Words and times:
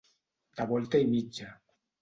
De 0.61 0.67
volta 0.71 1.03
i 1.05 1.13
mitja. 1.13 1.55